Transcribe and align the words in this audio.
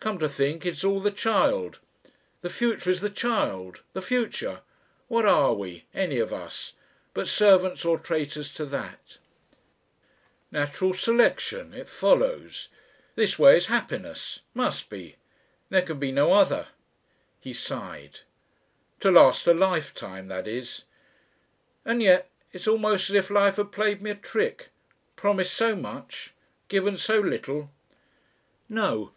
"Come 0.00 0.18
to 0.18 0.28
think, 0.28 0.66
it 0.66 0.70
is 0.74 0.82
all 0.82 0.98
the 0.98 1.12
Child. 1.12 1.78
The 2.40 2.50
future 2.50 2.90
is 2.90 3.00
the 3.00 3.08
Child. 3.08 3.82
The 3.92 4.02
Future. 4.02 4.62
What 5.06 5.24
are 5.26 5.54
we 5.54 5.84
any 5.94 6.18
of 6.18 6.32
us 6.32 6.72
but 7.14 7.28
servants 7.28 7.84
or 7.84 7.96
traitors 7.96 8.52
to 8.54 8.64
that?... 8.66 9.18
"Natural 10.50 10.92
Selection 10.92 11.72
it 11.72 11.88
follows... 11.88 12.66
this 13.14 13.38
way 13.38 13.56
is 13.58 13.68
happiness... 13.68 14.40
must 14.54 14.88
be. 14.90 15.14
There 15.68 15.82
can 15.82 16.00
be 16.00 16.10
no 16.10 16.32
other." 16.32 16.66
He 17.38 17.52
sighed. 17.52 18.18
"To 18.98 19.12
last 19.12 19.46
a 19.46 19.54
lifetime, 19.54 20.26
that 20.26 20.48
is. 20.48 20.82
"And 21.84 22.02
yet 22.02 22.28
it 22.52 22.62
is 22.62 22.66
almost 22.66 23.08
as 23.08 23.14
if 23.14 23.30
Life 23.30 23.54
had 23.54 23.70
played 23.70 24.02
me 24.02 24.10
a 24.10 24.14
trick 24.16 24.70
promised 25.14 25.54
so 25.54 25.76
much 25.76 26.32
given 26.66 26.96
so 26.96 27.20
little!... 27.20 27.70
"No! 28.68 29.08